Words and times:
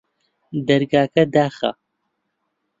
دەرگاکە 0.67 1.23
داخە 1.33 1.71